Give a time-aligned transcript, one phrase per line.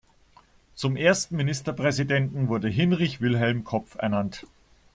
[0.73, 4.47] Zum ersten Ministerpräsidenten wurde Hinrich Wilhelm Kopf ernannt.